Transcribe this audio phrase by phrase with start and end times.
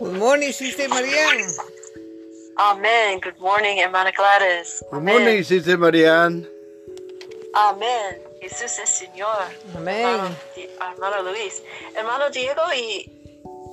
[0.00, 1.44] Good morning, Sister Marianne.
[2.56, 3.20] Amén.
[3.20, 4.82] Good morning, hermana Gladys.
[4.90, 6.46] Good morning, Sister Marianne.
[7.54, 8.18] Amén.
[8.40, 9.36] Jesús es Señor.
[9.76, 10.20] Amén.
[10.80, 11.62] Hermano, Luis.
[11.94, 13.10] Hermano Diego y...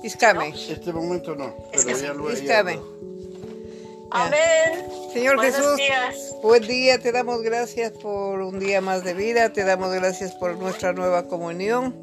[0.02, 0.52] He's coming.
[0.54, 2.76] Este momento no, pero ya lo He's ya coming.
[2.78, 4.88] lo- Amén.
[5.12, 6.34] Señor Buenos Jesús, días.
[6.42, 10.56] buen día, te damos gracias por un día más de vida, te damos gracias por
[10.56, 11.94] nuestra nueva comunión.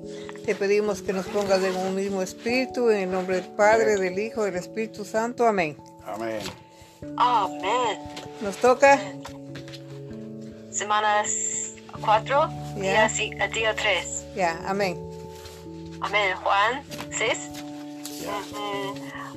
[0.46, 4.18] Te pedimos que nos pongas en un mismo espíritu, en el nombre del Padre, del
[4.20, 5.48] Hijo, del Espíritu Santo.
[5.48, 5.76] Amén.
[6.06, 6.40] Amén.
[7.18, 8.00] Amén.
[8.42, 9.00] Nos toca,
[10.72, 11.30] Semanas
[12.00, 13.08] 4, Ya.
[13.10, 14.26] día, día 3.
[14.36, 15.00] ya, amén.
[16.02, 16.36] Amén.
[16.44, 16.84] Juan
[17.18, 17.38] 6,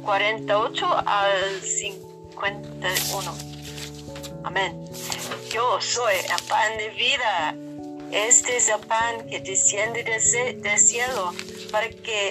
[0.03, 3.35] 48 al 51.
[4.45, 4.85] Amén.
[5.51, 7.55] Yo soy el pan de vida.
[8.13, 11.33] Este es el pan que desciende del del cielo
[11.71, 12.31] para que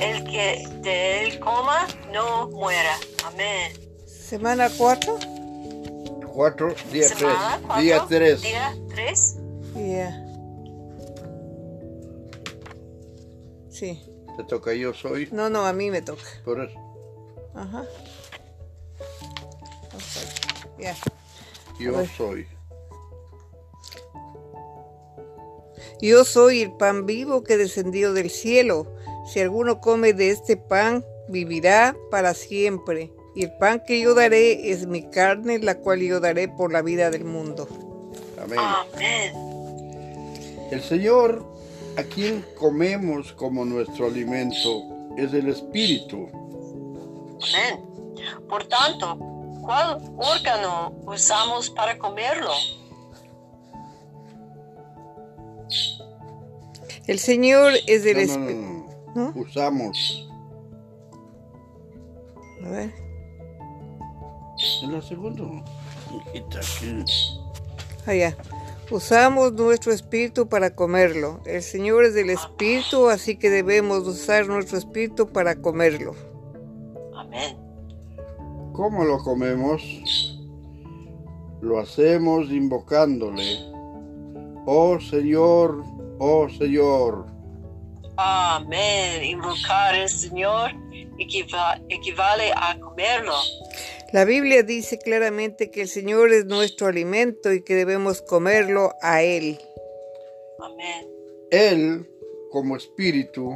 [0.00, 2.96] el que de él coma no muera.
[3.24, 3.72] Amén.
[4.06, 5.18] Semana 4.
[6.32, 7.82] Cuatro, día Semana tres.
[7.82, 8.42] Día cuatro, tres.
[8.42, 9.36] Día 3.
[9.74, 10.22] Ya.
[13.70, 14.02] Sí.
[14.36, 15.28] Te toca yo soy.
[15.32, 16.22] No, no, a mí me toca.
[16.44, 16.78] Por eso.
[17.54, 17.84] Ajá.
[19.94, 20.94] Ok, Ya.
[21.80, 22.08] Yo ver.
[22.16, 22.46] soy.
[26.00, 28.86] Yo soy el pan vivo que descendió del cielo.
[29.32, 33.12] Si alguno come de este pan, vivirá para siempre.
[33.34, 36.82] Y el pan que yo daré es mi carne, la cual yo daré por la
[36.82, 37.68] vida del mundo.
[38.42, 38.58] Amén.
[38.58, 39.32] Amén.
[40.70, 41.44] El Señor,
[41.96, 44.82] a quien comemos como nuestro alimento,
[45.16, 46.28] es el Espíritu.
[47.42, 47.80] Amén.
[48.48, 49.18] Por tanto,
[49.62, 52.50] ¿cuál órgano usamos para comerlo?
[57.06, 58.60] El Señor es el No, no, Espíritu.
[58.62, 59.32] no, ¿No?
[59.34, 59.40] no.
[59.40, 60.28] Usamos.
[62.64, 62.92] A ver.
[64.82, 65.44] En la segunda.
[66.32, 67.04] hijita, aquí.
[68.06, 68.36] Allá.
[68.90, 71.40] Usamos nuestro espíritu para comerlo.
[71.44, 76.14] El Señor es del espíritu, así que debemos usar nuestro espíritu para comerlo.
[77.16, 77.56] Amén.
[78.72, 79.82] ¿Cómo lo comemos?
[81.60, 83.58] Lo hacemos invocándole.
[84.66, 85.82] Oh Señor,
[86.18, 87.26] oh Señor.
[88.16, 89.22] Amén.
[89.24, 90.72] Invocar al Señor
[91.18, 93.34] equiva- equivale a comerlo.
[94.12, 99.22] La Biblia dice claramente que el Señor es nuestro alimento y que debemos comerlo a
[99.22, 99.58] Él.
[100.60, 101.08] Amén.
[101.50, 102.10] Él,
[102.50, 103.52] como espíritu,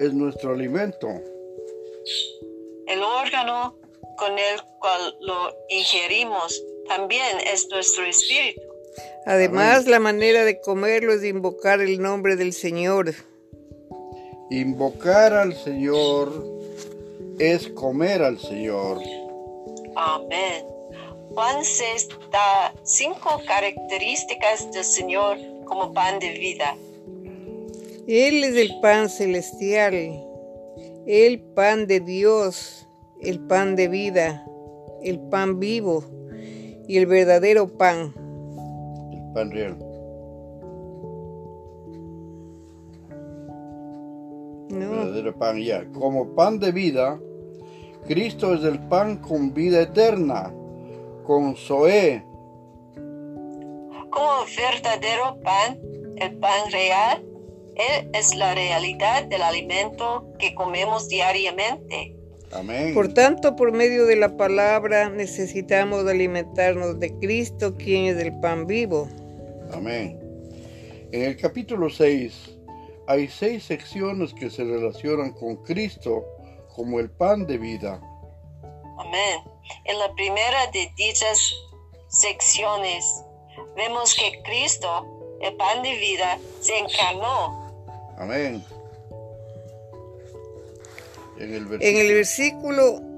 [0.00, 1.08] es nuestro alimento.
[2.86, 3.76] El órgano
[4.16, 8.60] con el cual lo ingerimos también es nuestro espíritu.
[9.26, 13.14] Además, la manera de comerlo es de invocar el nombre del Señor.
[14.50, 16.32] Invocar al Señor
[17.38, 18.98] es comer al Señor.
[19.96, 20.66] Amén.
[21.34, 26.76] Juan 6 da cinco características del Señor como pan de vida.
[28.06, 29.94] Él es el pan celestial,
[31.06, 32.86] el pan de Dios,
[33.20, 34.44] el pan de vida,
[35.02, 36.04] el pan vivo
[36.86, 38.21] y el verdadero pan.
[39.32, 39.78] El pan real.
[44.68, 45.86] No, verdadero pan ya.
[45.92, 47.18] Como pan de vida,
[48.06, 50.52] Cristo es el pan con vida eterna,
[51.24, 52.22] con Zoé,
[52.94, 55.78] Como verdadero pan,
[56.16, 57.24] el pan real,
[57.76, 62.14] Él es la realidad del alimento que comemos diariamente.
[62.52, 62.92] Amén.
[62.92, 68.66] Por tanto, por medio de la palabra necesitamos alimentarnos de Cristo, quien es el pan
[68.66, 69.08] vivo.
[69.72, 70.18] Amén.
[71.12, 72.58] En el capítulo 6
[73.06, 76.24] hay seis secciones que se relacionan con Cristo
[76.74, 78.00] como el pan de vida.
[78.98, 79.40] Amén.
[79.84, 81.54] En la primera de dichas
[82.08, 83.04] secciones
[83.76, 87.72] vemos que Cristo, el pan de vida, se encarnó.
[88.18, 88.64] Amén.
[91.38, 93.11] En el En el versículo, versículo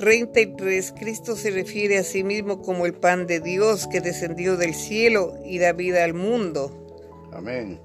[0.00, 4.72] 33, Cristo se refiere a sí mismo como el pan de Dios que descendió del
[4.74, 6.72] cielo y da vida al mundo.
[7.34, 7.78] Amén.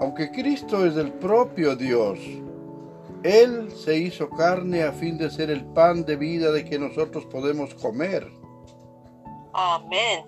[0.00, 2.18] Aunque Cristo es el propio Dios,
[3.22, 7.26] Él se hizo carne a fin de ser el pan de vida de que nosotros
[7.26, 8.26] podemos comer.
[9.52, 10.24] Amén.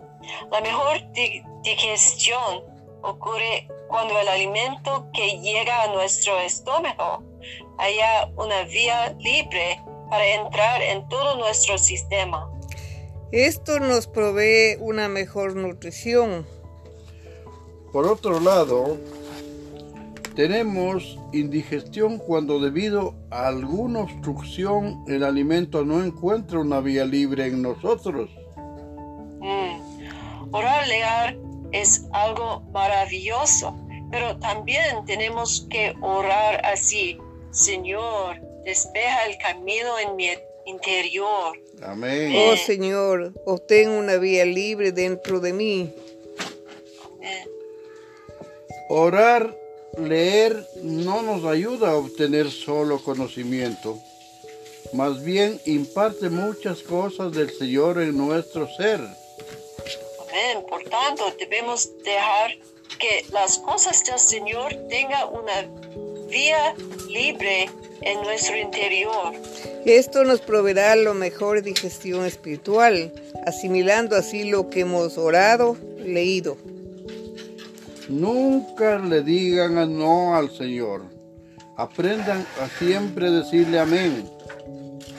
[0.52, 2.62] La mejor di- digestión
[3.02, 7.25] ocurre cuando el alimento que llega a nuestro estómago
[7.78, 12.50] haya una vía libre para entrar en todo nuestro sistema.
[13.32, 16.47] Esto nos provee una mejor nutrición.
[17.93, 18.99] Por otro lado,
[20.37, 27.62] Tenemos indigestión cuando debido a alguna obstrucción el alimento no encuentra una vía libre en
[27.62, 28.29] nosotros.
[29.41, 30.52] Mm.
[30.52, 31.41] Orar leer
[31.73, 33.75] es algo maravilloso,
[34.11, 37.17] pero también tenemos que orar así.
[37.50, 40.28] Señor, despeja el camino en mi
[40.66, 41.56] interior.
[41.82, 42.34] Amén.
[42.36, 45.94] Oh Señor, obtén una vía libre dentro de mí.
[47.14, 47.48] Amén.
[48.88, 49.56] Orar
[49.96, 53.98] leer no nos ayuda a obtener solo conocimiento,
[54.92, 59.00] más bien imparte muchas cosas del Señor en nuestro ser.
[59.00, 60.66] Amén.
[60.68, 62.50] Por tanto, debemos dejar
[62.98, 65.68] que las cosas del Señor tengan una
[66.28, 66.74] vía
[67.08, 67.70] libre
[68.06, 69.35] en nuestro interior.
[69.85, 73.12] Esto nos proveerá lo mejor digestión espiritual,
[73.44, 76.56] asimilando así lo que hemos orado, leído.
[78.08, 81.03] Nunca le digan a no al Señor.
[81.76, 84.31] Aprendan a siempre decirle amén.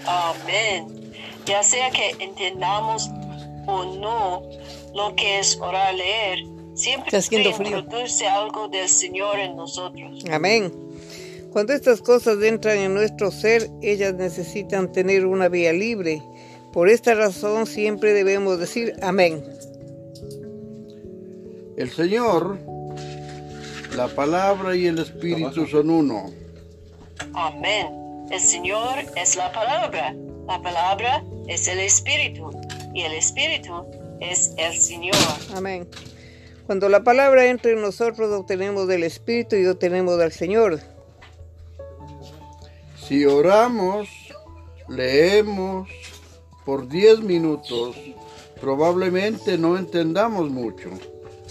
[0.05, 1.13] Amén.
[1.45, 3.09] Ya sea que entendamos
[3.67, 4.43] o no
[4.95, 6.39] lo que es orar leer,
[6.73, 7.85] siempre Está haciendo frío.
[7.85, 10.23] produce algo del Señor en nosotros.
[10.31, 10.86] Amén.
[11.51, 16.21] Cuando estas cosas entran en nuestro ser, ellas necesitan tener una vía libre.
[16.73, 19.43] Por esta razón siempre debemos decir amén.
[21.77, 22.57] El Señor,
[23.95, 26.31] la palabra y el Espíritu son uno.
[27.33, 27.87] Amén.
[28.29, 30.15] El Señor es la palabra.
[30.47, 32.51] La palabra es el Espíritu.
[32.93, 33.85] Y el Espíritu
[34.19, 35.15] es el Señor.
[35.55, 35.87] Amén.
[36.65, 40.79] Cuando la palabra entra en nosotros, obtenemos del Espíritu y obtenemos del Señor.
[43.07, 44.09] Si oramos,
[44.87, 45.89] leemos
[46.65, 47.95] por 10 minutos,
[48.59, 50.89] probablemente no entendamos mucho,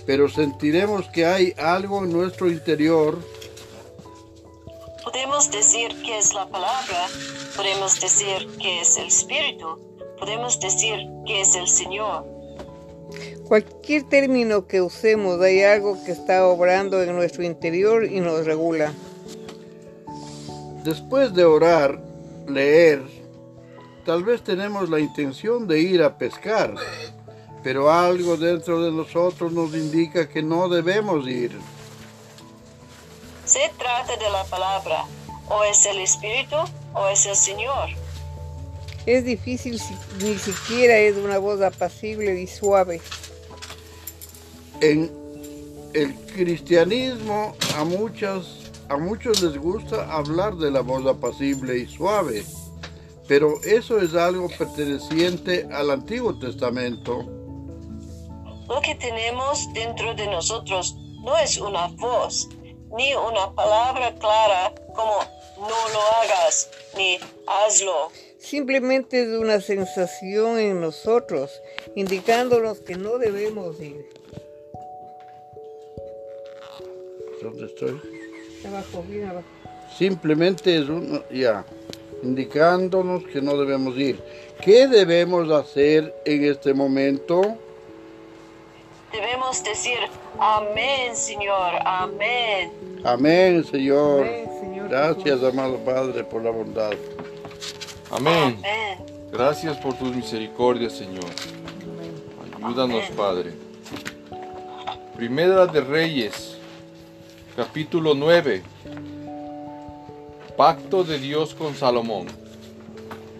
[0.04, 3.18] pero sentiremos que hay algo en nuestro interior
[5.06, 7.06] Podemos decir que es la palabra.
[7.54, 9.78] Podemos decir que es el Espíritu.
[10.18, 12.26] Podemos decir que es el Señor.
[13.46, 18.92] Cualquier término que usemos, hay algo que está obrando en nuestro interior y nos regula.
[20.86, 21.98] Después de orar,
[22.46, 23.02] leer,
[24.04, 26.76] tal vez tenemos la intención de ir a pescar,
[27.64, 31.58] pero algo dentro de nosotros nos indica que no debemos ir.
[33.44, 35.02] Se trata de la palabra.
[35.48, 36.54] O es el Espíritu
[36.94, 37.88] o es el Señor.
[39.06, 43.00] Es difícil, si- ni siquiera es una voz apacible y suave.
[44.80, 45.10] En
[45.94, 52.44] el cristianismo a muchas a muchos les gusta hablar de la voz apacible y suave,
[53.26, 57.24] pero eso es algo perteneciente al Antiguo Testamento.
[58.68, 62.48] Lo que tenemos dentro de nosotros no es una voz,
[62.96, 65.18] ni una palabra clara como
[65.58, 68.10] no lo hagas, ni hazlo.
[68.38, 71.50] Simplemente es una sensación en nosotros,
[71.96, 74.08] indicándonos que no debemos ir.
[77.42, 78.15] ¿Dónde estoy?
[78.68, 79.46] Abajo, bien abajo.
[79.96, 81.64] Simplemente es un ya
[82.22, 84.20] indicándonos que no debemos ir.
[84.60, 87.56] ¿Qué debemos hacer en este momento?
[89.12, 89.98] Debemos decir,
[90.38, 92.72] amén, Señor, amén.
[93.04, 94.26] Amén, Señor.
[94.26, 96.92] Amén, Señor Gracias, amado Padre, por la bondad.
[98.10, 98.58] Amén.
[98.58, 98.98] Amén.
[99.32, 101.24] Gracias por tus misericordias, Señor.
[102.62, 103.52] Ayúdanos, Padre.
[105.16, 106.55] Primera de Reyes,
[107.56, 108.62] capítulo 9.
[110.58, 112.26] Pacto de Dios con Salomón.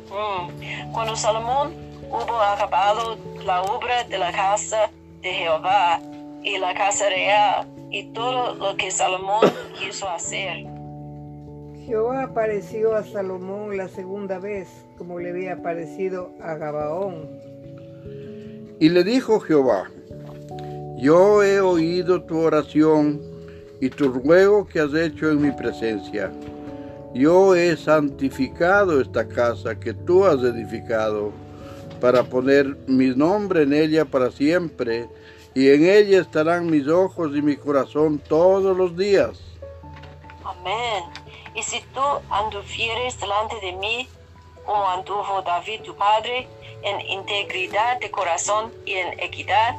[0.08, 0.92] Mm.
[0.92, 1.74] Cuando Salomón
[2.08, 6.00] hubo acabado la obra de la casa de Jehová
[6.42, 10.66] y la casa real y todo lo que Salomón quiso hacer.
[11.84, 17.28] Jehová apareció a Salomón la segunda vez, como le había aparecido a Gabaón.
[18.80, 19.90] Y le dijo Jehová,
[20.96, 23.20] yo he oído tu oración
[23.80, 26.32] y tu ruego que has hecho en mi presencia.
[27.14, 31.32] Yo he santificado esta casa que tú has edificado
[32.00, 35.08] para poner mi nombre en ella para siempre,
[35.54, 39.40] y en ella estarán mis ojos y mi corazón todos los días.
[40.44, 41.04] Amén.
[41.54, 44.08] Y si tú anduvieres delante de mí,
[44.66, 46.46] como anduvo David tu padre,
[46.82, 49.74] en integridad de corazón y en equidad,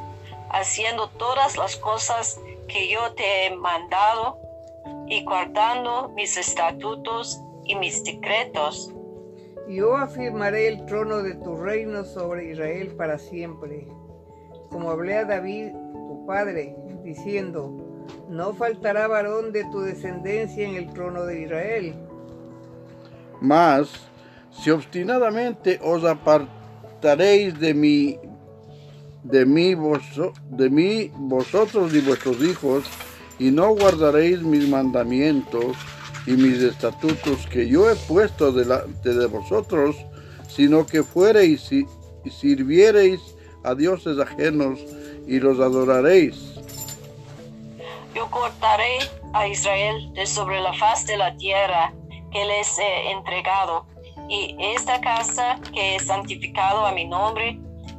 [0.50, 4.38] haciendo todas las cosas que yo te he mandado
[5.08, 8.94] y guardando mis estatutos y mis decretos,
[9.68, 13.86] Yo afirmaré el trono de tu reino sobre Israel para siempre,
[14.70, 17.70] como hablé a David, tu padre, diciendo,
[18.30, 21.94] no faltará varón de tu descendencia en el trono de Israel.
[23.40, 24.08] Mas,
[24.50, 28.18] si obstinadamente os apartaréis de mí,
[29.30, 32.84] de mí, vos- de mí vosotros y vuestros hijos,
[33.38, 35.76] y no guardaréis mis mandamientos
[36.26, 39.96] y mis estatutos que yo he puesto delante de vosotros,
[40.48, 41.86] sino que fuereis y
[42.30, 43.20] sirviereis
[43.64, 44.80] a dioses ajenos
[45.26, 46.54] y los adoraréis.
[48.14, 48.98] Yo cortaré
[49.34, 51.92] a Israel de sobre la faz de la tierra
[52.32, 53.86] que les he entregado,
[54.28, 57.58] y esta casa que he santificado a mi nombre,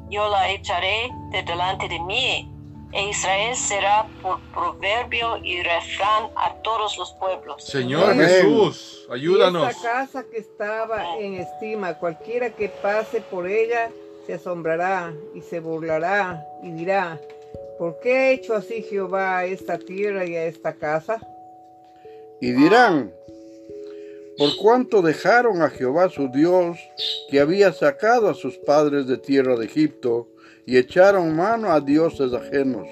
[0.09, 2.51] yo la echaré de delante de mí,
[2.91, 7.63] e Israel será por proverbio y refrán a todos los pueblos.
[7.63, 8.27] Señor Amén.
[8.27, 9.69] Jesús, ayúdanos.
[9.69, 13.91] esta casa que estaba en estima, cualquiera que pase por ella
[14.25, 17.19] se asombrará y se burlará y dirá,
[17.77, 21.19] ¿por qué ha hecho así Jehová a esta tierra y a esta casa?
[22.41, 23.11] Y dirán,
[24.39, 26.77] por cuanto dejaron a Jehová su Dios,
[27.29, 30.29] que había sacado a sus padres de tierra de Egipto,
[30.65, 32.87] y echaron mano a dioses ajenos,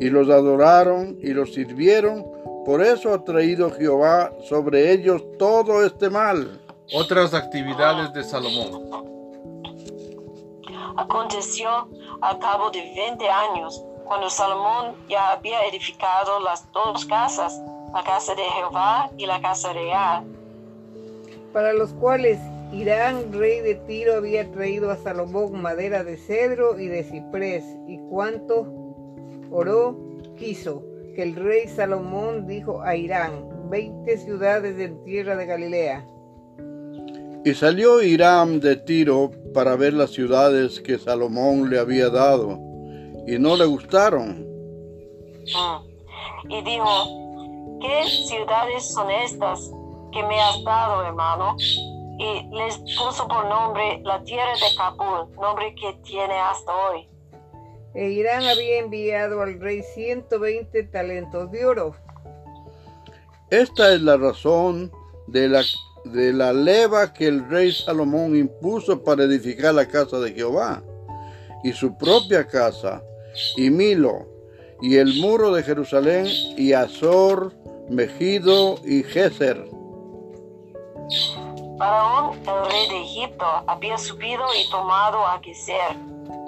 [0.00, 2.26] y los adoraron y los sirvieron,
[2.66, 6.60] por eso ha traído Jehová sobre ellos todo este mal.
[6.92, 9.12] Otras actividades de Salomón.
[10.96, 11.88] Aconteció
[12.22, 17.56] al cabo de veinte años, cuando Salomón ya había edificado las dos casas,
[17.94, 20.41] la casa de Jehová y la casa real.
[21.52, 22.38] Para los cuales
[22.72, 27.98] Irán, rey de Tiro, había traído a Salomón madera de cedro y de ciprés, y
[28.08, 28.66] cuanto
[29.50, 29.98] oró
[30.38, 30.82] quiso,
[31.14, 36.06] que el rey Salomón dijo a Irán, veinte ciudades en tierra de Galilea.
[37.44, 42.58] Y salió Hiram de Tiro para ver las ciudades que Salomón le había dado,
[43.26, 44.46] y no le gustaron.
[45.42, 46.50] Mm.
[46.50, 49.70] Y dijo, ¿qué ciudades son estas
[50.12, 51.56] que me has dado, hermano?
[51.58, 57.08] Y les puso por nombre la tierra de Kabul, nombre que tiene hasta hoy.
[57.94, 61.94] E Irán había enviado al rey 120 talentos de oro.
[63.50, 64.90] Esta es la razón
[65.26, 65.62] de la,
[66.04, 70.82] de la leva que el rey Salomón impuso para edificar la casa de Jehová,
[71.62, 73.02] y su propia casa,
[73.56, 74.26] y Milo,
[74.80, 76.26] y el muro de Jerusalén,
[76.56, 77.52] y Azor,
[77.90, 79.66] Megido y Geser.
[81.78, 85.96] Faraón, el rey de Egipto, había subido y tomado a Geser,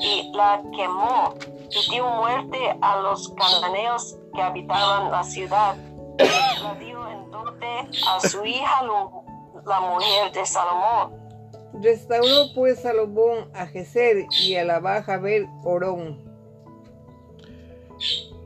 [0.00, 1.35] y la quemó,
[1.71, 5.76] y dio muerte a los cananeos que habitaban la ciudad,
[6.18, 8.83] y la dio en dote a su hija,
[9.66, 11.12] la mujer de Salomón.
[11.83, 16.23] Restauró pues Salomón a Geser y a la baja Bel Orón.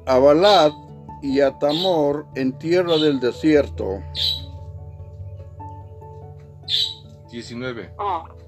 [0.06, 0.72] a Balad
[1.20, 4.00] y a Tamor en tierra del desierto,
[7.38, 7.90] 19.
[7.98, 8.38] Mm.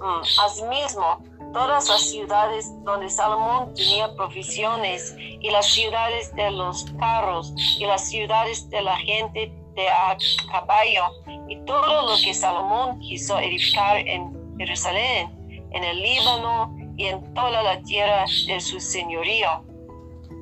[0.00, 0.22] Mm.
[0.44, 7.84] Asimismo, todas las ciudades donde Salomón tenía provisiones, y las ciudades de los carros, y
[7.86, 10.16] las ciudades de la gente de a
[10.50, 11.04] caballo,
[11.48, 15.30] y todo lo que Salomón quiso edificar en Jerusalén,
[15.72, 19.48] en el Líbano y en toda la tierra de su señorío.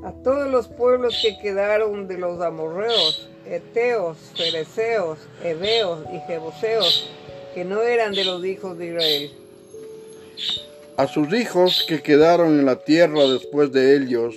[0.05, 7.11] A todos los pueblos que quedaron de los amorreos, eteos, fereceos, heveos y jebuseos,
[7.55, 9.31] que no eran de los hijos de Israel.
[10.97, 14.35] a sus hijos que quedaron en la tierra después de ellos,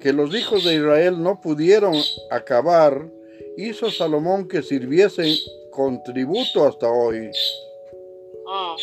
[0.00, 1.94] que los hijos de Israel no pudieron
[2.30, 3.08] acabar,
[3.56, 5.34] hizo Salomón que sirviesen
[5.72, 7.30] con tributo hasta hoy.
[8.46, 8.76] Mm.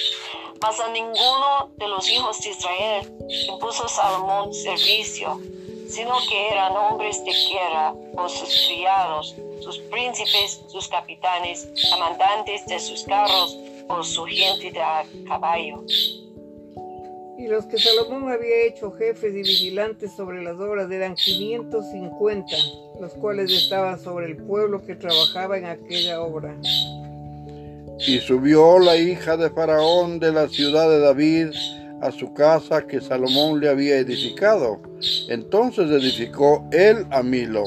[0.62, 3.14] Mas a ninguno de los hijos de Israel
[3.48, 5.40] impuso Salomón servicio,
[5.88, 12.80] sino que eran hombres de guerra o sus criados, sus príncipes, sus capitanes, comandantes de
[12.80, 15.84] sus carros o su gente de a caballo.
[17.38, 22.56] Y los que Salomón había hecho jefes y vigilantes sobre las obras eran 550,
[23.02, 26.56] los cuales estaban sobre el pueblo que trabajaba en aquella obra.
[28.06, 31.48] Y subió la hija de Faraón de la ciudad de David
[32.02, 34.82] a su casa que Salomón le había edificado.
[35.30, 37.64] Entonces edificó él a Milo.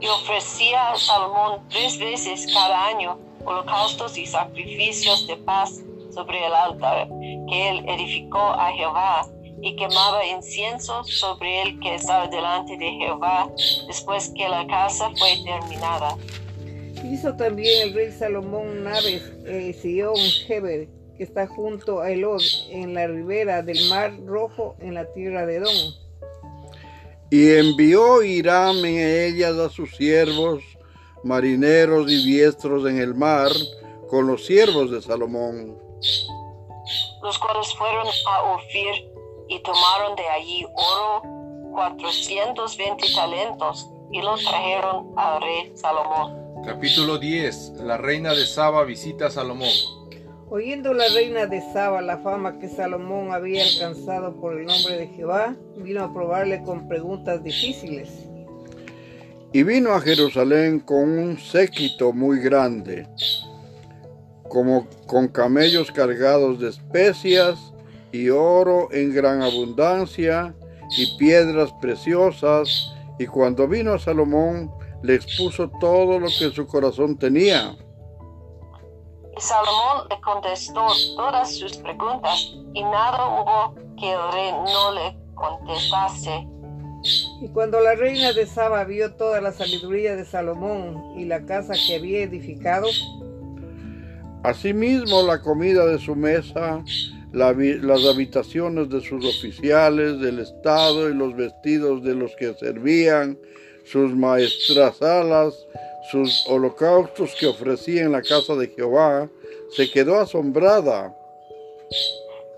[0.00, 5.80] Y ofrecía a Salomón tres veces cada año holocaustos y sacrificios de paz
[6.12, 7.08] sobre el altar
[7.48, 9.26] que él edificó a Jehová
[9.60, 13.50] y quemaba incienso sobre el que estaba delante de Jehová
[13.86, 16.16] después que la casa fue terminada.
[17.04, 20.16] Hizo también el rey Salomón naves en Sion
[20.48, 25.46] Heber, que está junto a Elod, en la ribera del mar rojo, en la tierra
[25.46, 25.76] de Edom.
[27.30, 30.62] Y envió Hiram en ellas a sus siervos,
[31.24, 33.50] marineros y diestros en el mar,
[34.08, 35.76] con los siervos de Salomón.
[37.22, 39.12] los cuales fueron a Ofir
[39.48, 41.22] y tomaron de allí oro
[41.72, 46.62] 420 talentos y lo trajeron al rey Salomón.
[46.64, 47.74] Capítulo 10.
[47.80, 49.68] La reina de Saba visita a Salomón.
[50.50, 55.08] Oyendo la reina de Saba la fama que Salomón había alcanzado por el nombre de
[55.08, 58.08] Jehová, vino a probarle con preguntas difíciles.
[59.52, 63.06] Y vino a Jerusalén con un séquito muy grande,
[64.48, 67.58] como con camellos cargados de especias
[68.10, 70.54] y oro en gran abundancia
[70.96, 72.94] y piedras preciosas.
[73.18, 74.70] Y cuando vino a Salomón,
[75.02, 77.76] le expuso todo lo que su corazón tenía.
[79.38, 85.16] Y Salomón le contestó todas sus preguntas y nada hubo que el rey no le
[85.34, 86.48] contestase.
[87.40, 91.74] Y cuando la reina de Saba vio toda la sabiduría de Salomón y la casa
[91.86, 92.88] que había edificado,
[94.42, 96.82] Asimismo, la comida de su mesa,
[97.32, 103.36] la las habitaciones de sus oficiales del Estado y los vestidos de los que servían,
[103.84, 105.54] sus maestrasalas,
[106.10, 109.28] sus holocaustos que ofrecía en la casa de Jehová,
[109.70, 111.14] se quedó asombrada.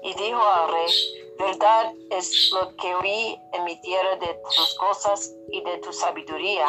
[0.02, 0.90] Y dijo al rey,
[1.38, 6.66] verdad es lo que oí en mi tierra de tus cosas y de tu sabiduría.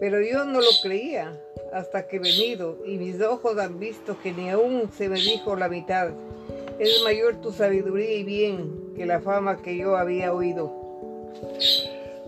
[0.00, 1.40] pero yo no lo creía
[1.72, 5.56] hasta que he venido y mis ojos han visto que ni aún se me dijo
[5.56, 6.10] la mitad.
[6.78, 10.72] Es mayor tu sabiduría y bien que la fama que yo había oído.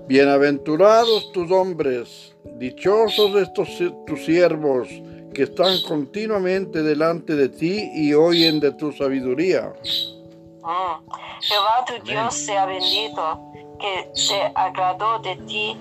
[0.09, 2.30] Bienaventurados tus hombres,
[2.61, 3.69] dichosos estos
[4.07, 4.87] tus siervos
[5.33, 9.73] que están continuamente delante de ti y oyen de tu sabiduría.
[10.63, 11.11] Mm.
[11.41, 13.41] Jehová tu Dios sea bendito,
[13.81, 15.75] que se agradó de ti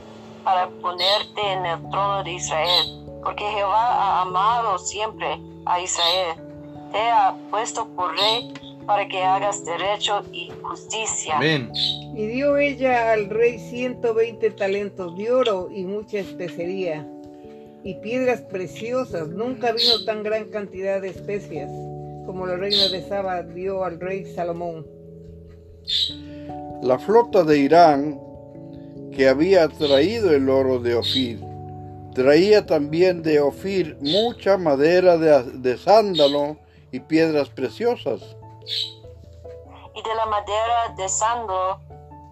[0.45, 2.85] para ponerte en el trono de Israel,
[3.25, 6.37] porque Jehová ha amado siempre a Israel.
[6.93, 8.53] Te ha puesto por rey
[8.89, 11.37] para que hagas derecho y justicia.
[11.37, 11.71] Amén.
[12.15, 17.07] Y dio ella al rey 120 talentos de oro y mucha especería
[17.83, 19.27] y piedras preciosas.
[19.27, 21.69] Nunca vino tan gran cantidad de especias
[22.25, 24.87] como la reina de Saba dio al rey Salomón.
[26.81, 28.19] La flota de Irán,
[29.15, 31.39] que había traído el oro de Ofir,
[32.15, 36.57] traía también de Ofir mucha madera de, de sándalo
[36.91, 38.35] y piedras preciosas.
[39.93, 41.79] Y de la madera de sándalo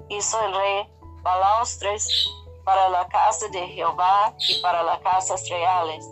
[0.10, 0.88] hizo el rey
[1.22, 2.30] balaustres
[2.64, 6.06] para la casa de Jehová y para las casas reales,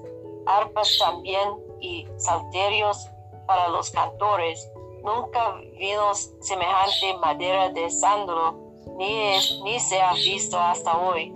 [0.45, 1.49] arpas también
[1.80, 3.10] y salterios
[3.45, 4.69] para los cantores.
[5.04, 8.58] Nunca vino semejante madera de sándalo,
[8.97, 11.34] ni, ni se ha visto hasta hoy.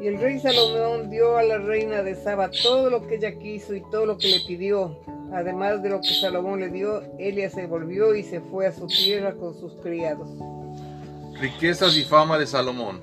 [0.00, 3.74] Y el rey Salomón dio a la reina de Saba todo lo que ella quiso
[3.74, 4.98] y todo lo que le pidió.
[5.34, 8.86] Además de lo que Salomón le dio, Elia se volvió y se fue a su
[8.86, 10.28] tierra con sus criados.
[11.40, 13.00] Riquezas y fama de Salomón.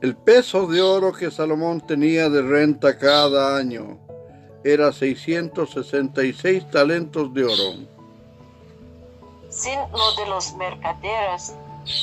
[0.00, 3.98] El peso de oro que Salomón tenía de renta cada año
[4.64, 7.98] era 666 talentos de oro.
[9.50, 11.54] sin lo de los mercaderes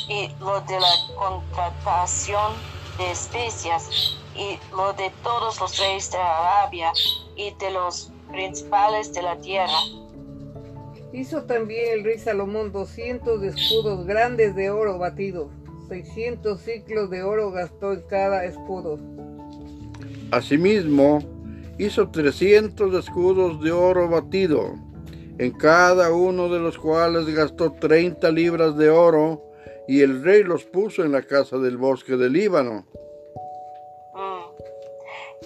[0.10, 2.54] y lo de la contratación
[2.98, 6.92] de especias y lo de todos los reyes de Arabia
[7.36, 9.80] y de los principales de la tierra.
[11.14, 15.50] Hizo también el rey Salomón 200 escudos grandes de oro batido.
[15.88, 19.00] 600 ciclos de oro gastó en cada escudo.
[20.32, 21.20] Asimismo,
[21.78, 24.74] hizo 300 escudos de oro batido,
[25.38, 29.44] en cada uno de los cuales gastó 30 libras de oro,
[29.88, 32.86] y el rey los puso en la casa del bosque del Líbano.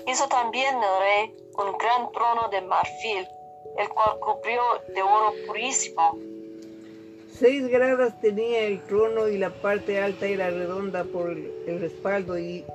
[0.07, 3.27] Hizo también el rey un gran trono de marfil,
[3.77, 4.62] el cual cubrió
[4.93, 6.17] de oro purísimo.
[7.31, 12.38] Seis gradas tenía el trono y la parte alta era redonda por el, el respaldo
[12.38, 12.65] y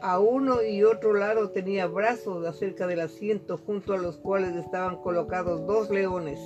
[0.00, 4.96] a uno y otro lado tenía brazos acerca del asiento junto a los cuales estaban
[4.96, 6.40] colocados dos leones.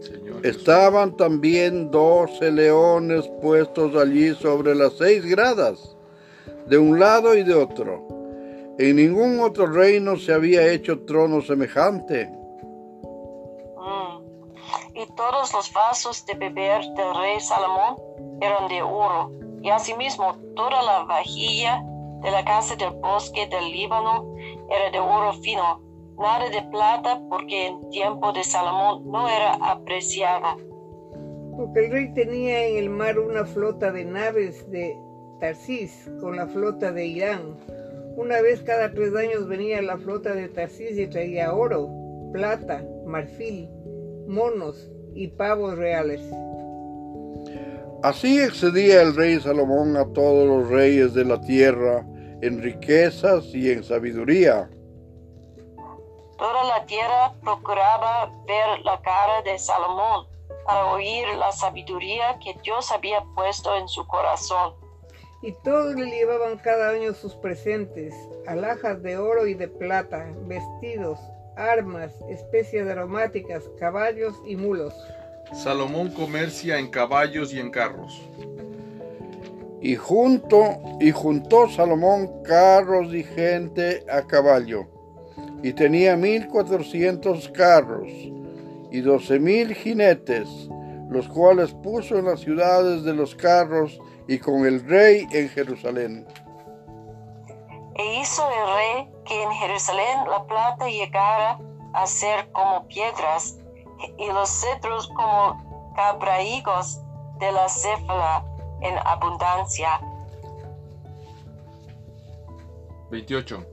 [0.00, 0.46] Señor.
[0.46, 5.96] Estaban también doce leones puestos allí sobre las seis gradas,
[6.68, 8.17] de un lado y de otro.
[8.78, 12.26] En ningún otro reino se había hecho trono semejante.
[13.76, 14.22] Mm.
[14.94, 17.96] Y todos los vasos de beber del rey Salomón
[18.40, 21.82] eran de oro, y asimismo toda la vajilla
[22.22, 24.32] de la casa del bosque del Líbano
[24.70, 25.82] era de oro fino,
[26.16, 30.56] nada de plata, porque en tiempo de Salomón no era apreciada.
[31.56, 34.96] Porque el rey tenía en el mar una flota de naves de
[35.40, 37.56] Tarsis con la flota de Irán.
[38.18, 41.88] Una vez cada tres años venía la flota de Tarsis y traía oro,
[42.32, 43.70] plata, marfil,
[44.26, 46.20] monos y pavos reales.
[48.02, 52.04] Así excedía el rey Salomón a todos los reyes de la tierra
[52.42, 54.68] en riquezas y en sabiduría.
[56.36, 60.26] Toda la tierra procuraba ver la cara de Salomón
[60.66, 64.87] para oír la sabiduría que Dios había puesto en su corazón.
[65.40, 68.12] Y todos le llevaban cada año sus presentes,
[68.46, 71.20] alhajas de oro y de plata, vestidos,
[71.56, 74.94] armas, especias aromáticas, caballos y mulos.
[75.52, 78.20] Salomón comercia en caballos y en carros.
[79.80, 84.86] Y junto y juntó Salomón carros y gente a caballo,
[85.62, 88.08] y tenía mil cuatrocientos carros
[88.90, 90.48] y doce mil jinetes,
[91.10, 96.26] los cuales puso en las ciudades de los carros y con el rey en Jerusalén.
[97.96, 101.58] E hizo el rey que en Jerusalén la plata llegara
[101.94, 103.58] a ser como piedras
[104.18, 107.00] y los cetros como cabraigos
[107.38, 108.44] de la céfala
[108.82, 110.00] en abundancia.
[113.10, 113.66] 28.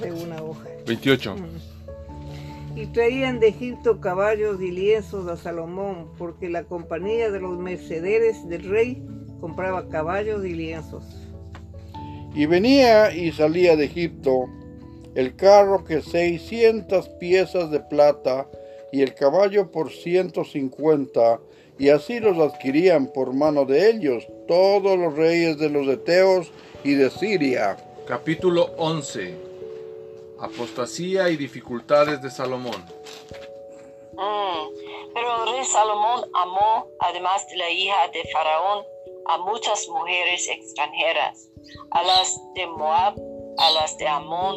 [0.00, 0.64] de una hoja.
[0.86, 1.36] 28.
[2.74, 8.48] Y traían de Egipto caballos y lienzos a Salomón, porque la compañía de los mercaderes
[8.48, 9.02] del rey
[9.40, 11.04] compraba caballos y lienzos.
[12.34, 14.48] Y venía y salía de Egipto
[15.14, 18.46] el carro que seiscientas piezas de plata
[18.92, 21.40] y el caballo por ciento cincuenta,
[21.78, 26.52] y así los adquirían por mano de ellos todos los reyes de los Eteos
[26.84, 27.76] y de Siria.
[28.06, 29.47] Capítulo 11.
[30.40, 32.84] Apostasía y dificultades de Salomón.
[34.12, 38.84] Mm, Pero el rey Salomón amó, además de la hija de Faraón,
[39.26, 41.48] a muchas mujeres extranjeras,
[41.90, 43.14] a las de Moab,
[43.58, 44.56] a las de Amón,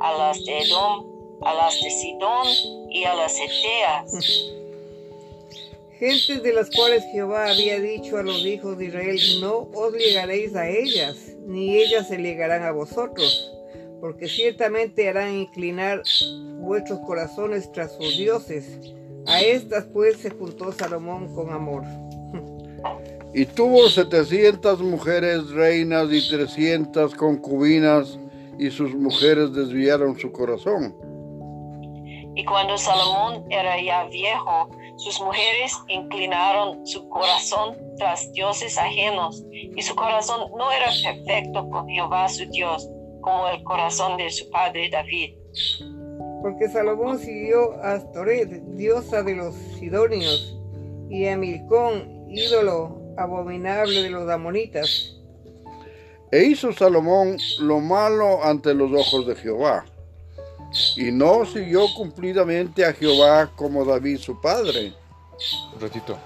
[0.00, 2.46] a las de Edom, a las de Sidón
[2.90, 4.12] y a las Eteas.
[5.98, 10.54] Gentes de las cuales Jehová había dicho a los hijos de Israel, no os llegaréis
[10.56, 11.16] a ellas,
[11.46, 13.51] ni ellas se llegarán a vosotros,
[14.02, 16.02] porque ciertamente harán inclinar
[16.56, 18.80] vuestros corazones tras sus dioses.
[19.28, 21.84] A estas pues se juntó Salomón con amor.
[23.32, 28.18] Y tuvo setecientas mujeres reinas y trescientas concubinas,
[28.58, 30.96] y sus mujeres desviaron su corazón.
[32.34, 39.80] Y cuando Salomón era ya viejo, sus mujeres inclinaron su corazón tras dioses ajenos, y
[39.80, 42.90] su corazón no era perfecto con Jehová su Dios,
[43.22, 45.36] como el corazón de su padre David.
[46.42, 50.58] Porque Salomón siguió a Astoret, diosa de los Sidonios,
[51.08, 55.16] y a Milcón, ídolo abominable de los amonitas.
[56.30, 59.84] E hizo Salomón lo malo ante los ojos de Jehová,
[60.96, 64.92] y no siguió cumplidamente a Jehová como David su padre.
[65.74, 66.18] Un ratito.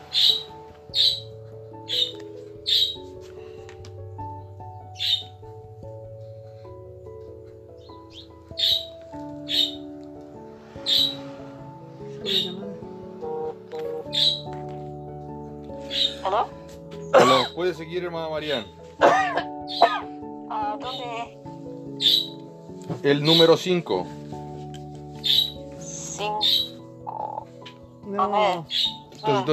[18.06, 18.66] Hermana Marian.
[20.50, 21.38] Ah, ¿Dónde?
[23.02, 24.06] El número 5.
[25.78, 27.46] Cinco.
[28.04, 28.66] No,
[29.12, 29.46] Entonces,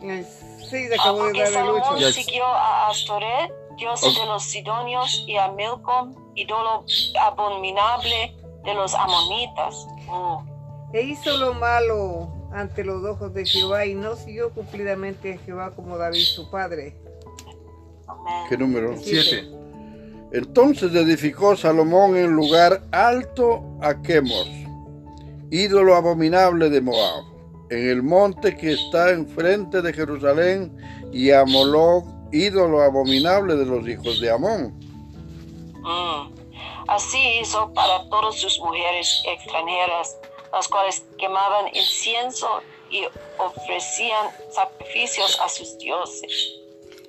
[0.00, 0.18] ¿dónde?
[0.18, 0.26] el
[0.70, 1.98] 6 Ah, acabó de porque dar el Salomón 8.
[1.98, 2.12] Ya.
[2.12, 4.14] siguió a Astoret, dios Ok.
[4.18, 6.84] de los Sidonios, y a Milcom, ídolo
[7.20, 9.86] abominable de los amonitas.
[10.06, 10.94] Mm.
[10.94, 15.72] E hizo lo malo ante los ojos de Jehová y no siguió cumplidamente a Jehová
[15.74, 16.96] como David su padre.
[18.08, 18.46] Amén.
[18.48, 18.96] ¿Qué número?
[18.96, 19.58] 7.
[20.32, 24.48] Entonces edificó Salomón en lugar alto a Chemos,
[25.50, 27.24] ídolo abominable de Moab,
[27.70, 30.76] en el monte que está enfrente de Jerusalén,
[31.12, 34.74] y a Moloch, ídolo abominable de los hijos de Amón.
[35.80, 36.38] Mm.
[36.88, 40.16] Así hizo para todas sus mujeres extranjeras,
[40.52, 43.04] las cuales quemaban incienso y
[43.38, 46.54] ofrecían sacrificios a sus dioses.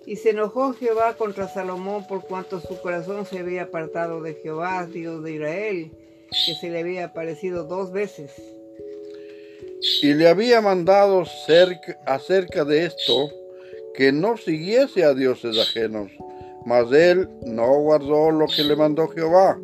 [0.10, 4.88] Y se enojó Jehová contra Salomón por cuanto su corazón se había apartado de Jehová,
[4.88, 5.91] Dios de Israel,
[6.48, 8.32] que se le había aparecido dos veces.
[10.02, 13.30] Y le había mandado cerca- acerca de esto
[13.93, 16.10] que no siguiese a dioses ajenos,
[16.65, 19.60] mas él no guardó lo que le mandó Jehová.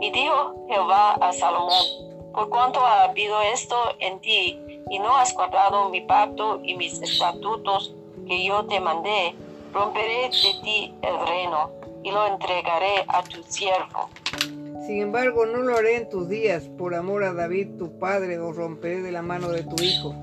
[0.00, 4.58] Y dijo Jehová a Salomón, por cuanto ha habido esto en ti,
[4.90, 7.94] y no has guardado mi pacto y mis estatutos
[8.30, 9.34] que yo te mandé,
[9.74, 11.68] romperé de ti el reino
[12.04, 14.08] y lo entregaré a tu siervo.
[14.86, 18.52] Sin embargo, no lo haré en tus días, por amor a David tu padre, o
[18.52, 20.14] romperé de la mano de tu hijo.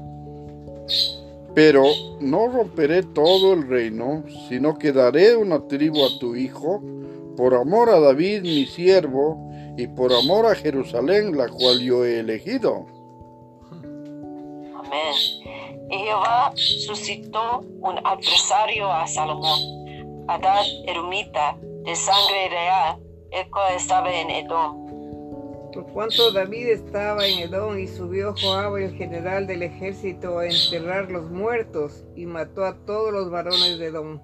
[1.53, 1.83] Pero
[2.21, 6.81] no romperé todo el reino, sino que daré una tribu a tu hijo,
[7.35, 12.21] por amor a David mi siervo, y por amor a Jerusalén, la cual yo he
[12.21, 12.85] elegido.
[14.77, 15.36] Amén.
[15.89, 19.59] Y Jehová suscitó un adversario a Salomón,
[20.27, 22.99] Adad Erumita, de sangre real,
[23.31, 24.85] el cual estaba en Edom.
[25.73, 31.09] Por cuanto David estaba en Edom y subió Joab, el general del ejército, a enterrar
[31.11, 34.19] los muertos y mató a todos los varones de Edom.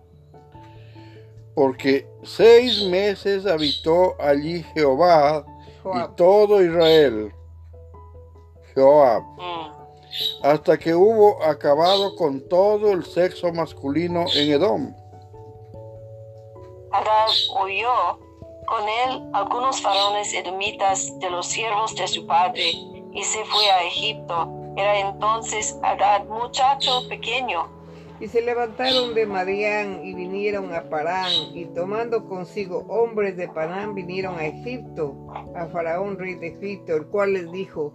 [1.56, 5.46] Porque seis meses habitó allí Jehová
[5.84, 6.12] Joab.
[6.12, 7.32] y todo Israel.
[8.76, 9.73] Joab, Mm.
[10.44, 14.96] Hasta que hubo acabado con todo el sexo masculino en Edom.
[16.92, 17.30] Adad
[17.64, 18.20] huyó
[18.68, 22.72] con él algunos varones edomitas de los siervos de su padre
[23.14, 24.50] y se fue a Egipto.
[24.76, 27.68] Era entonces Adad muchacho pequeño.
[28.20, 33.96] Y se levantaron de Madián y vinieron a Parán, y tomando consigo hombres de Parán
[33.96, 35.14] vinieron a Egipto,
[35.56, 37.92] a Faraón, rey de Egipto, el cual les dijo,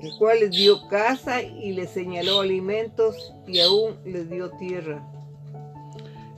[0.00, 5.02] el cual les dio casa y les señaló alimentos y aún les dio tierra.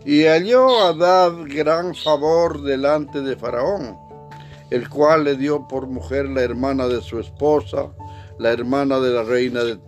[0.04, 3.98] Y halló a Adad gran favor delante de Faraón,
[4.70, 7.90] el cual le dio por mujer la hermana de su esposa,
[8.38, 9.78] la hermana de la reina de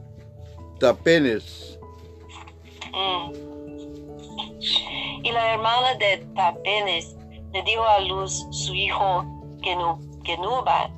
[0.78, 1.78] Tapenes.
[2.92, 3.33] Mm.
[5.22, 7.16] Y la hermana de Tapenes
[7.52, 9.24] le dio a luz su hijo
[9.62, 10.90] Genu- Genuba,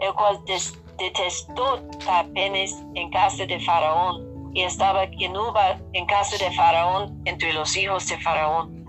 [0.00, 6.50] el cual des- detestó Tapenes en casa de Faraón, y estaba Genuba en casa de
[6.56, 8.86] Faraón entre los hijos de Faraón.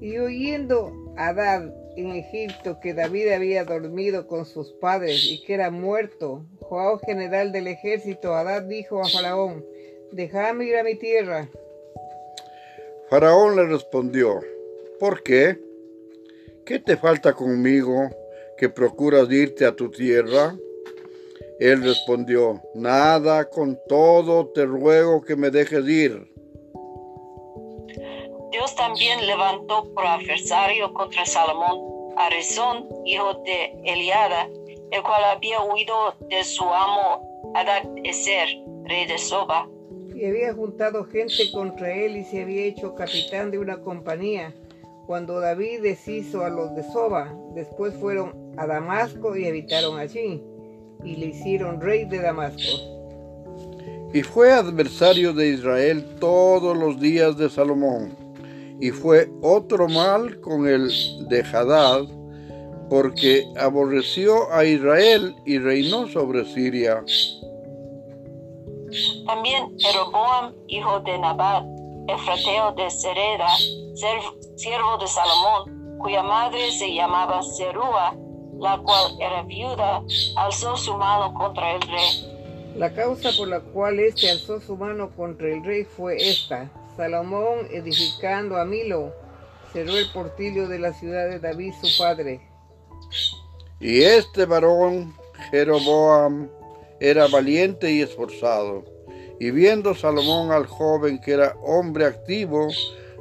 [0.00, 5.70] Y oyendo Adad en Egipto que David había dormido con sus padres y que era
[5.70, 9.64] muerto, Joab, general del ejército, Adad dijo a Faraón,
[10.10, 11.48] déjame ir a mi tierra.
[13.10, 14.40] Faraón le respondió,
[14.98, 15.56] ¿por qué?
[16.64, 18.10] ¿Qué te falta conmigo
[18.56, 20.56] que procuras irte a tu tierra?
[21.60, 26.32] Él respondió, nada, con todo te ruego que me dejes ir.
[28.50, 34.48] Dios también levantó por adversario contra Salomón a Rezón, hijo de Eliada,
[34.90, 35.94] el cual había huido
[36.30, 38.48] de su amo Adad Eser,
[38.84, 39.68] rey de Soba.
[40.14, 44.54] Y había juntado gente contra él y se había hecho capitán de una compañía.
[45.06, 50.42] Cuando David deshizo a los de Soba, después fueron a Damasco y habitaron allí,
[51.04, 53.00] y le hicieron rey de Damasco.
[54.12, 58.16] Y fue adversario de Israel todos los días de Salomón.
[58.80, 60.90] Y fue otro mal con el
[61.28, 62.06] de Hadad,
[62.88, 67.04] porque aborreció a Israel y reinó sobre Siria.
[69.26, 71.64] También Jeroboam, hijo de Nabat,
[72.08, 73.48] efrateo de Sereda,
[74.56, 78.16] siervo de Salomón, cuya madre se llamaba Serúa,
[78.60, 80.02] la cual era viuda,
[80.36, 82.74] alzó su mano contra el rey.
[82.76, 86.70] La causa por la cual éste alzó su mano contra el rey fue esta.
[86.96, 89.12] Salomón, edificando a Milo,
[89.72, 92.40] cerró el portillo de la ciudad de David su padre.
[93.80, 95.14] Y este varón,
[95.50, 96.48] Jeroboam,
[97.00, 98.84] era valiente y esforzado.
[99.38, 102.68] Y viendo Salomón al joven que era hombre activo,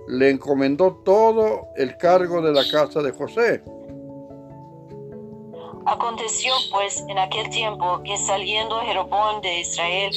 [0.10, 3.64] le encomendó todo el cargo de la casa de José.
[5.92, 10.12] Aconteció pues en aquel tiempo que saliendo Jeroboam de Israel,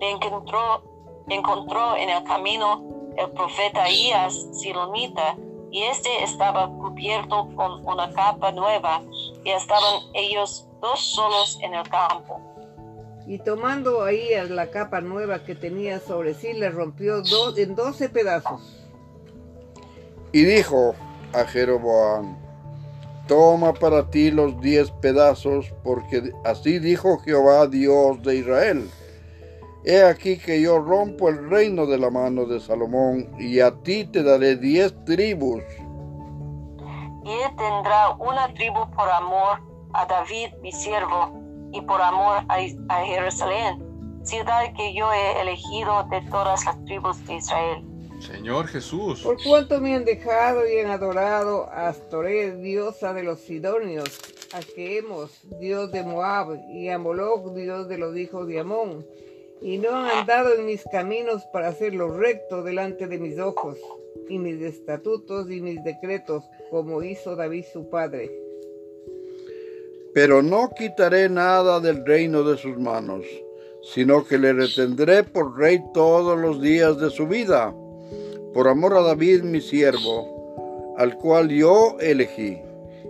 [0.00, 0.82] le encontró,
[1.28, 2.84] encontró en el camino
[3.16, 5.36] el profeta Ahías Silonita,
[5.72, 9.02] y éste estaba cubierto con una capa nueva,
[9.44, 12.40] y estaban ellos dos solos en el campo.
[13.26, 17.74] Y tomando ahí a la capa nueva que tenía sobre sí, le rompió do- en
[17.74, 18.60] doce pedazos.
[20.30, 20.94] Y dijo
[21.32, 22.36] a Jeroboam,
[23.26, 28.90] toma para ti los diez pedazos, porque así dijo Jehová Dios de Israel.
[29.84, 34.04] He aquí que yo rompo el reino de la mano de Salomón, y a ti
[34.04, 35.62] te daré diez tribus.
[37.24, 39.60] Y él tendrá una tribu por amor
[39.92, 41.32] a David mi siervo,
[41.72, 42.56] y por amor a,
[42.88, 43.84] a Jerusalén,
[44.24, 47.95] ciudad que yo he elegido de todas las tribus de Israel.
[48.20, 53.40] Señor Jesús, Por cuanto me han dejado y han adorado a Astoré, diosa de los
[53.40, 54.18] Sidonios,
[54.52, 59.06] a Quemos, dios de Moab, y a Moloch, dios de los hijos de Amón,
[59.60, 63.78] y no han andado en mis caminos para hacerlo recto delante de mis ojos,
[64.28, 68.30] y mis estatutos y mis decretos, como hizo David su padre.
[70.14, 73.24] Pero no quitaré nada del reino de sus manos,
[73.82, 77.74] sino que le retendré por rey todos los días de su vida,
[78.52, 82.60] por amor a David mi siervo, al cual yo elegí,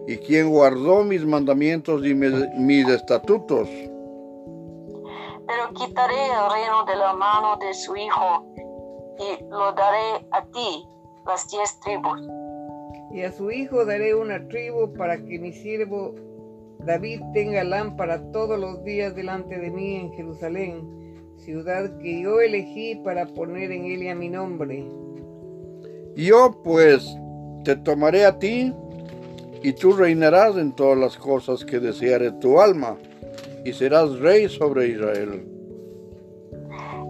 [0.06, 3.68] y quien guardó mis mandamientos y mis, mis estatutos.
[5.46, 8.44] Pero quitaré el reino de la mano de su hijo
[9.18, 10.86] y lo daré a ti,
[11.26, 12.20] las diez tribus.
[13.12, 16.14] Y a su hijo daré una tribu para que mi siervo
[16.80, 22.96] David tenga lámpara todos los días delante de mí en Jerusalén, ciudad que yo elegí
[22.96, 24.86] para poner en ella mi nombre.
[26.16, 27.14] Yo pues
[27.62, 28.72] te tomaré a ti
[29.62, 32.96] y tú reinarás en todas las cosas que deseare tu alma
[33.66, 35.46] y serás rey sobre Israel.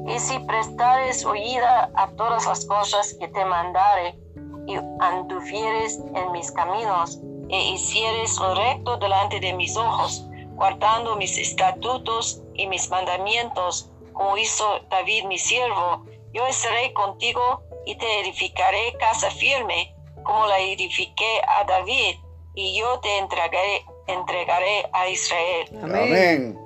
[0.08, 4.18] Y si prestares oída a todas las cosas que te mandare,
[4.66, 11.38] y anduvieres en mis caminos, e hicieres lo recto delante de mis ojos, guardando mis
[11.38, 18.94] estatutos y mis mandamientos, como hizo David mi siervo, yo estaré contigo y te edificaré
[18.98, 22.16] casa firme, como la edifiqué a David,
[22.54, 25.68] y yo te entregaré, entregaré a Israel.
[25.82, 26.58] Amén.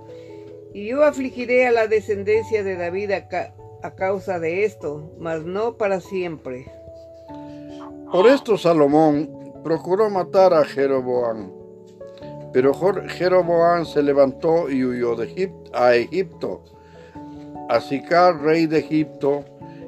[0.73, 5.43] Y yo afligiré a la descendencia de David a, ca- a causa de esto, mas
[5.43, 6.67] no para siempre.
[8.13, 11.51] Por esto Salomón procuró matar a Jeroboam.
[12.53, 12.73] Pero
[13.09, 16.65] Jeroboam se levantó y huyó de Egip- a Egipto,
[17.69, 19.45] a Sicar, rey de Egipto,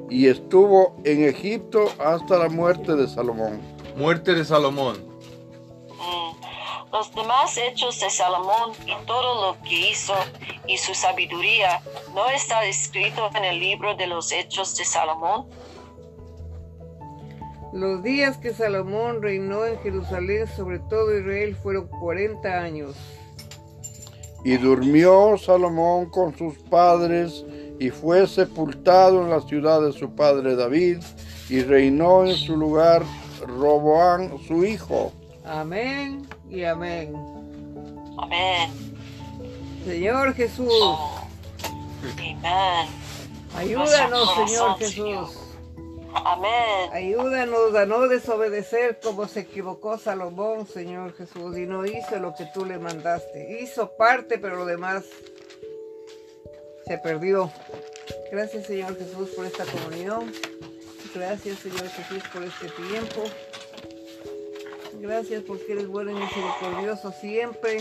[0.09, 3.61] y estuvo en Egipto hasta la muerte de Salomón.
[3.95, 4.97] Muerte de Salomón.
[5.89, 6.91] Mm.
[6.91, 10.13] Los demás hechos de Salomón y todo lo que hizo
[10.67, 11.81] y su sabiduría
[12.13, 15.47] no está escrito en el libro de los hechos de Salomón.
[17.73, 22.95] Los días que Salomón reinó en Jerusalén sobre todo Israel fueron 40 años.
[24.45, 27.43] Y durmió Salomón con sus padres
[27.79, 30.99] y fue sepultado en la ciudad de su padre David
[31.49, 33.03] y reinó en su lugar
[33.45, 35.11] Roboán su hijo.
[35.45, 37.13] Amén y amén.
[38.17, 38.71] Amén.
[39.85, 40.71] Señor Jesús,
[42.17, 42.37] Amén.
[43.57, 44.77] ayúdanos, Señor.
[44.77, 45.43] Jesús.
[46.15, 46.89] Amén.
[46.93, 52.45] Ayúdanos a no desobedecer como se equivocó Salomón, Señor Jesús, y no hizo lo que
[52.53, 53.61] tú le mandaste.
[53.61, 55.03] Hizo parte, pero lo demás
[56.85, 57.51] se perdió.
[58.31, 60.31] Gracias, Señor Jesús, por esta comunión.
[61.13, 63.23] Gracias, Señor Jesús, por este tiempo.
[64.99, 67.77] Gracias porque eres bueno y misericordioso siempre.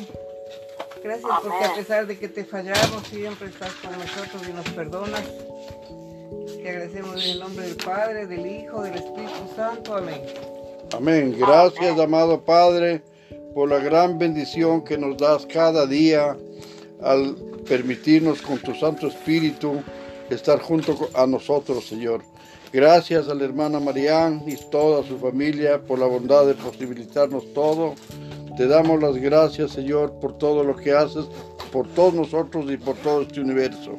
[1.02, 5.24] Gracias porque a pesar de que te fallamos, siempre estás con nosotros y nos perdonas.
[6.62, 9.96] Te agradecemos en el nombre del Padre, del Hijo, del Espíritu Santo.
[9.96, 10.20] Amén.
[10.92, 11.36] Amén.
[11.38, 13.02] Gracias, amado Padre,
[13.54, 16.36] por la gran bendición que nos das cada día
[17.00, 19.82] al permitirnos con tu Santo Espíritu
[20.30, 22.22] estar junto a nosotros, Señor.
[22.72, 27.94] Gracias a la hermana Marián y toda su familia por la bondad de posibilitarnos todo.
[28.56, 31.26] Te damos las gracias, Señor, por todo lo que haces,
[31.70, 33.92] por todos nosotros y por todo este universo.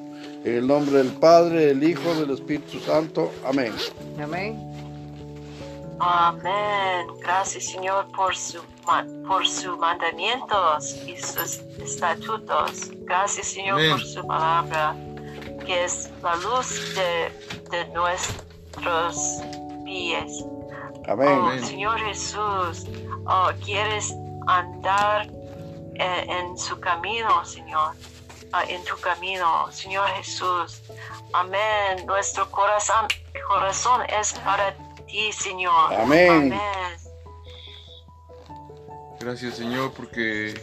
[0.43, 3.32] En el nombre del Padre, del Hijo, del Espíritu Santo.
[3.45, 3.73] Amén.
[4.21, 4.58] Amén.
[5.99, 7.08] Amén.
[7.21, 8.60] Gracias, Señor, por su
[9.27, 12.91] por sus mandamientos y sus estatutos.
[13.05, 13.91] Gracias, Señor, Amén.
[13.91, 14.95] por su palabra,
[15.65, 17.31] que es la luz de,
[17.71, 19.41] de nuestros
[19.85, 20.45] pies.
[21.07, 21.39] Amén.
[21.39, 21.65] Oh, Amén.
[21.65, 22.85] Señor Jesús,
[23.27, 24.13] oh, quieres
[24.47, 25.27] andar
[25.95, 27.93] en, en su camino, Señor,
[28.51, 30.81] ah, en tu camino, Señor Jesús.
[31.33, 32.05] Amén.
[32.05, 33.07] Nuestro corazón,
[33.47, 34.75] corazón es para
[35.07, 35.93] ti, Señor.
[35.93, 36.53] Amén.
[36.53, 37.02] Amén.
[39.23, 40.53] Gracias Señor porque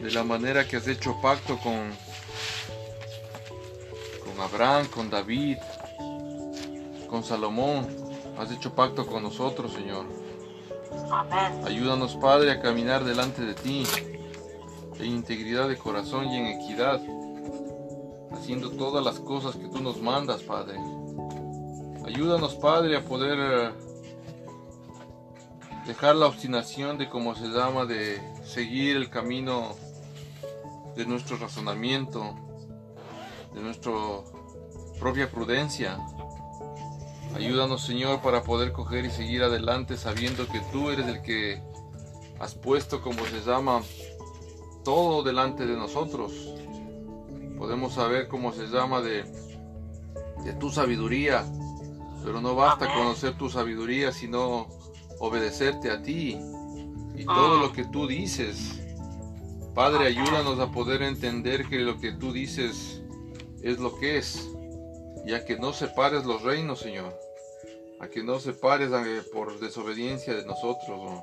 [0.00, 1.90] de la manera que has hecho pacto con,
[4.24, 5.56] con Abraham, con David,
[7.08, 7.88] con Salomón,
[8.38, 10.06] has hecho pacto con nosotros Señor.
[11.64, 13.82] Ayúdanos Padre a caminar delante de ti
[15.00, 17.00] en integridad de corazón y en equidad,
[18.30, 20.78] haciendo todas las cosas que tú nos mandas Padre.
[22.04, 23.85] Ayúdanos Padre a poder eh,
[25.86, 29.74] dejar la obstinación de como se llama de seguir el camino
[30.96, 32.34] de nuestro razonamiento,
[33.54, 33.92] de nuestra
[34.98, 35.98] propia prudencia.
[37.34, 41.62] Ayúdanos Señor para poder coger y seguir adelante sabiendo que tú eres el que
[42.40, 43.82] has puesto como se llama
[44.84, 46.32] todo delante de nosotros.
[47.58, 49.24] Podemos saber cómo se llama de,
[50.44, 51.44] de tu sabiduría,
[52.24, 54.75] pero no basta conocer tu sabiduría, sino
[55.18, 56.38] obedecerte a ti
[57.14, 58.80] y todo lo que tú dices.
[59.74, 63.02] Padre, ayúdanos a poder entender que lo que tú dices
[63.62, 64.48] es lo que es,
[65.26, 67.18] y a que no separes los reinos, Señor,
[68.00, 68.90] a que no separes
[69.32, 71.20] por desobediencia de nosotros,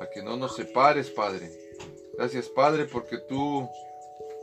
[0.00, 1.50] a que no nos separes, Padre.
[2.16, 3.68] Gracias, Padre, porque tú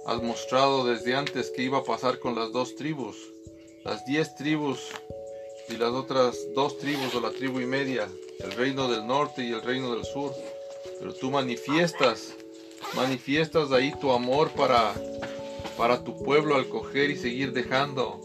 [0.05, 3.17] has mostrado desde antes que iba a pasar con las dos tribus,
[3.83, 4.91] las diez tribus
[5.69, 8.07] y las otras dos tribus o la tribu y media,
[8.39, 10.33] el reino del norte y el reino del sur.
[10.99, 12.33] Pero tú manifiestas,
[12.95, 14.93] manifiestas ahí tu amor para,
[15.77, 18.19] para tu pueblo al coger y seguir dejando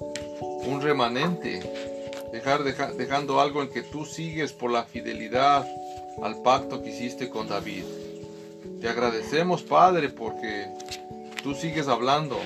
[0.65, 1.61] un remanente,
[2.33, 5.67] dejar, dejando algo en que tú sigues por la fidelidad
[6.23, 7.85] al pacto que hiciste con David.
[8.81, 10.67] Te agradecemos, Padre, porque
[11.43, 12.39] tú sigues hablando.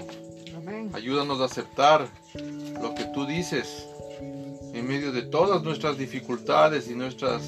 [0.92, 2.08] Ayúdanos a aceptar
[2.80, 3.86] lo que tú dices
[4.76, 7.42] en medio de todas nuestras dificultades y nuestras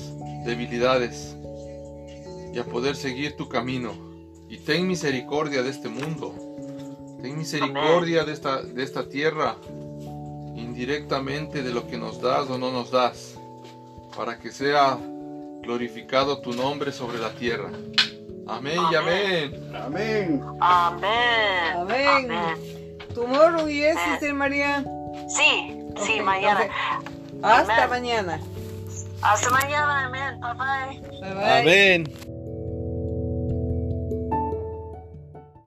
[0.46, 1.36] debilidades
[2.54, 3.92] y a poder seguir tu camino.
[4.48, 6.34] Y ten misericordia de este mundo.
[7.20, 9.56] Ten misericordia de esta, de esta tierra,
[10.56, 13.38] indirectamente de lo que nos das o no nos das,
[14.16, 14.98] para que sea
[15.62, 17.70] glorificado tu nombre sobre la tierra.
[18.46, 19.70] Amén, y amén.
[19.76, 20.42] Amén.
[20.60, 21.90] Amén.
[21.90, 22.98] Amén.
[23.14, 24.82] ¿Tomorrow yes, Sister María?
[25.28, 25.76] Sí,
[26.06, 26.70] sí, mañana.
[27.42, 28.40] Hasta mañana.
[29.22, 30.40] Hasta mañana, amén.
[30.40, 31.20] Bye bye.
[31.20, 31.60] Bye bye.
[31.60, 32.28] Amén.